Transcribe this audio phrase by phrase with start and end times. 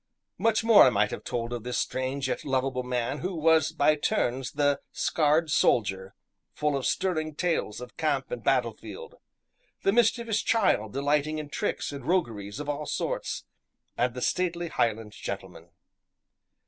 [0.39, 3.95] Much more I might have told of this strange yet lovable man who was by
[3.95, 6.15] turns the scarred soldier,
[6.55, 9.17] full of stirring tales of camp and battlefield;
[9.83, 13.43] the mischievous child delighting in tricks and rogueries of all sorts;
[13.95, 15.69] and the stately Hieland gentleman.